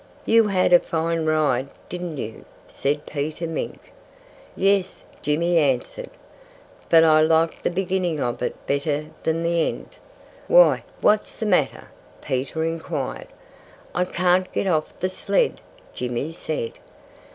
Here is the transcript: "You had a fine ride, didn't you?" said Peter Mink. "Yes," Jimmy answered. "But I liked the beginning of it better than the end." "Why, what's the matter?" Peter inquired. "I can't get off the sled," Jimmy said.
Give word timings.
"You 0.25 0.47
had 0.47 0.73
a 0.73 0.79
fine 0.79 1.25
ride, 1.27 1.67
didn't 1.87 2.17
you?" 2.17 2.45
said 2.67 3.05
Peter 3.05 3.45
Mink. 3.45 3.93
"Yes," 4.55 5.03
Jimmy 5.21 5.59
answered. 5.59 6.09
"But 6.89 7.03
I 7.03 7.21
liked 7.21 7.61
the 7.61 7.69
beginning 7.69 8.19
of 8.19 8.41
it 8.41 8.65
better 8.65 9.11
than 9.21 9.43
the 9.43 9.67
end." 9.67 9.89
"Why, 10.47 10.81
what's 11.01 11.35
the 11.35 11.45
matter?" 11.45 11.89
Peter 12.19 12.63
inquired. 12.63 13.27
"I 13.93 14.05
can't 14.05 14.51
get 14.51 14.65
off 14.65 14.91
the 14.99 15.07
sled," 15.11 15.61
Jimmy 15.93 16.33
said. 16.33 16.71